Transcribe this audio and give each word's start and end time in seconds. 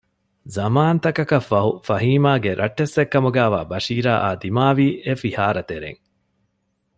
ޒަމާންތަކަކަށްފަހު 0.55 1.71
ފަހީމާގެ 1.87 2.51
ރައްޓެއްސެއް 2.61 3.11
ކަމުގައިވާ 3.13 3.59
ބަޝީރާއާ 3.71 4.27
ދިމާވީ 4.41 4.87
އެފިހާރަ 5.05 5.61
ތެރެއިން 5.69 6.01